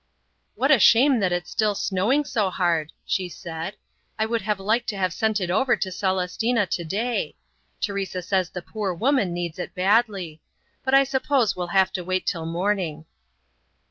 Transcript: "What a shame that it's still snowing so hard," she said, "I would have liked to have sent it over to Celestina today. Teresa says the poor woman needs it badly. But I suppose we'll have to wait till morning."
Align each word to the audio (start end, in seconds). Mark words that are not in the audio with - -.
"What 0.55 0.71
a 0.71 0.79
shame 0.79 1.19
that 1.19 1.31
it's 1.31 1.51
still 1.51 1.75
snowing 1.75 2.25
so 2.25 2.49
hard," 2.49 2.91
she 3.05 3.29
said, 3.29 3.75
"I 4.17 4.25
would 4.25 4.41
have 4.41 4.59
liked 4.59 4.89
to 4.89 4.97
have 4.97 5.13
sent 5.13 5.39
it 5.39 5.51
over 5.51 5.75
to 5.75 5.91
Celestina 5.91 6.65
today. 6.65 7.35
Teresa 7.79 8.23
says 8.23 8.49
the 8.49 8.63
poor 8.63 8.95
woman 8.95 9.31
needs 9.31 9.59
it 9.59 9.75
badly. 9.75 10.41
But 10.83 10.95
I 10.95 11.03
suppose 11.03 11.55
we'll 11.55 11.67
have 11.67 11.93
to 11.93 12.03
wait 12.03 12.25
till 12.25 12.47
morning." 12.47 13.05